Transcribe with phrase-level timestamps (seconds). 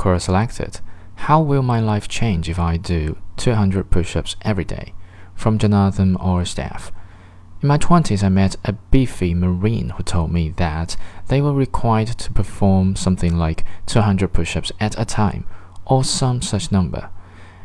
[0.00, 0.80] Quora selected,
[1.26, 4.94] How will my life change if I do 200 push ups every day?
[5.34, 6.90] From Jonathan or staff.
[7.60, 10.96] In my 20s, I met a beefy Marine who told me that
[11.28, 15.44] they were required to perform something like 200 push ups at a time,
[15.84, 17.10] or some such number,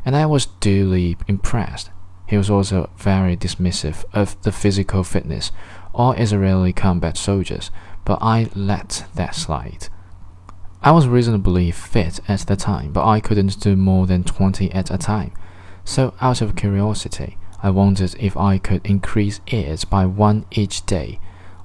[0.03, 1.89] and I was duly impressed.
[2.27, 5.53] He was also very dismissive of the physical fitness
[5.93, 7.71] of Israeli combat soldiers,
[8.03, 9.87] but I let that slide.
[10.81, 14.91] I was reasonably fit at the time, but I couldn't do more than 20 at
[14.91, 15.31] a time.
[15.83, 21.19] So, out of curiosity, I wondered if I could increase it by one each day.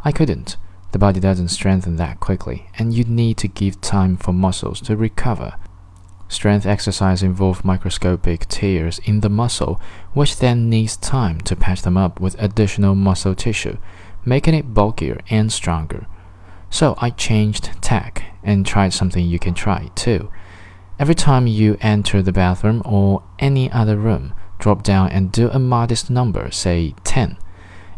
[0.05, 0.57] I couldn't.
[0.93, 4.97] The body doesn't strengthen that quickly, and you need to give time for muscles to
[4.97, 5.55] recover.
[6.29, 9.81] Strength exercise involve microscopic tears in the muscle,
[10.15, 13.77] which then needs time to patch them up with additional muscle tissue,
[14.25, 16.07] making it bulkier and stronger.
[16.71, 20.31] So I changed tack and try something you can try too.
[20.99, 25.59] Every time you enter the bathroom or any other room, drop down and do a
[25.59, 27.39] modest number, say 10.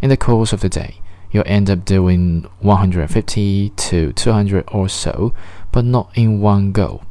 [0.01, 5.35] In the course of the day, you'll end up doing 150 to 200 or so,
[5.73, 7.03] but not in one go.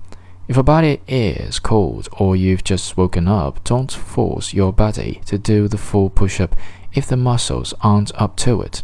[0.48, 5.38] If your body is cold or you've just woken up, don't force your body to
[5.38, 6.56] do the full push up
[6.94, 8.84] if the muscles aren't up to it,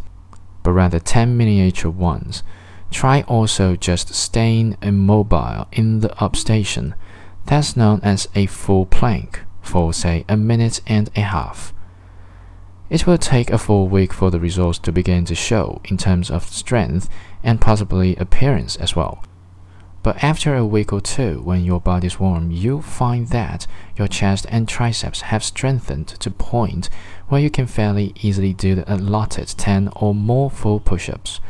[0.64, 2.44] but rather 10 miniature ones.
[2.92, 6.96] Try also just staying immobile in the up station.
[7.46, 11.74] That's known as a full plank for, say, a minute and a half.
[12.90, 16.32] It will take a full week for the results to begin to show in terms
[16.32, 17.10] of strength
[17.44, 19.24] and possibly appearance as well.
[20.04, 24.46] But after a week or two, when your body's warm, you'll find that your chest
[24.50, 26.90] and triceps have strengthened to point
[27.28, 31.42] where you can fairly easily do the allotted 10 or more full push ups.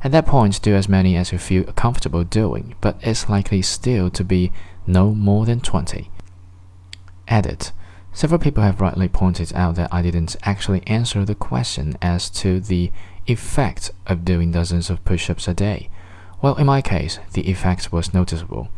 [0.00, 4.10] At that point, do as many as you feel comfortable doing, but it's likely still
[4.10, 4.52] to be
[4.86, 6.08] no more than 20.
[7.26, 7.72] Edit.
[8.12, 12.60] Several people have rightly pointed out that I didn't actually answer the question as to
[12.60, 12.92] the
[13.26, 15.90] effect of doing dozens of push ups a day.
[16.40, 18.68] Well, in my case, the effect was noticeable.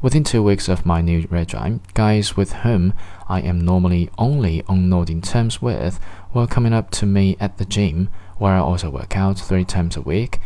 [0.00, 2.94] Within two weeks of my new regime, guys with whom
[3.28, 6.00] I am normally only on nodding terms with
[6.32, 8.08] were coming up to me at the gym,
[8.38, 10.40] where I also work out three times a week,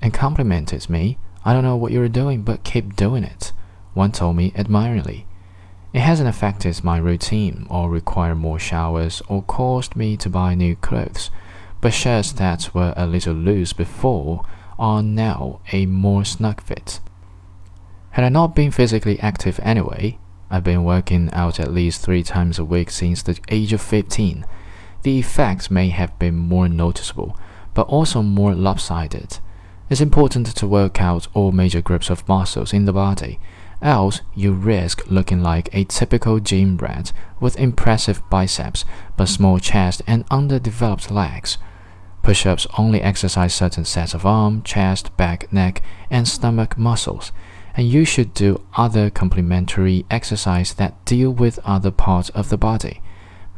[0.00, 1.18] and complimented me.
[1.44, 3.52] I don't know what you're doing, but keep doing it.
[3.94, 5.26] One told me admiringly.
[5.92, 10.76] It hasn't affected my routine or required more showers or caused me to buy new
[10.76, 11.30] clothes,
[11.80, 14.44] but shirts that were a little loose before
[14.78, 17.00] are now a more snug fit.
[18.10, 20.18] Had I not been physically active anyway,
[20.50, 24.46] I've been working out at least three times a week since the age of 15.
[25.02, 27.38] The effects may have been more noticeable,
[27.74, 29.38] but also more lopsided.
[29.90, 33.40] It's important to work out all major groups of muscles in the body,
[33.80, 37.10] else you risk looking like a typical gym rat
[37.40, 38.84] with impressive biceps
[39.16, 41.56] but small chest and underdeveloped legs.
[42.22, 47.32] Push ups only exercise certain sets of arm, chest, back, neck, and stomach muscles,
[47.74, 53.00] and you should do other complementary exercise that deal with other parts of the body.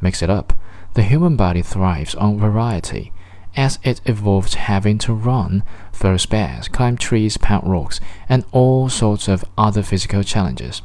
[0.01, 0.53] Mix it up.
[0.95, 3.13] The human body thrives on variety
[3.57, 5.63] as it evolved having to run,
[5.93, 10.83] throw spears, climb trees, pound rocks, and all sorts of other physical challenges.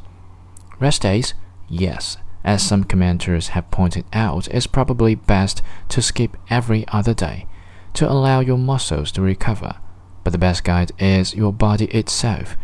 [0.78, 1.34] Rest days?
[1.68, 7.46] Yes, as some commenters have pointed out, it's probably best to skip every other day
[7.94, 9.76] to allow your muscles to recover.
[10.22, 12.56] But the best guide is your body itself.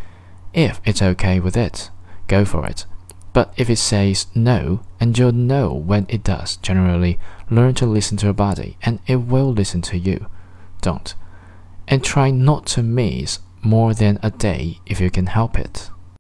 [0.53, 1.91] If it's okay with it,
[2.29, 2.87] go for it.
[3.33, 7.19] But if it says no, and you'll know when it does, generally
[7.51, 10.27] learn to listen to your body and it will listen to you.
[10.81, 11.15] Don't.
[11.89, 15.91] And try not to miss more than a day if you can help it.